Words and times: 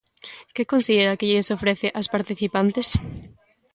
Que 0.55 0.69
considera 0.71 1.17
que 1.19 1.29
lles 1.31 1.53
ofrece 1.55 1.87
ás 1.99 2.11
participantes? 2.15 2.87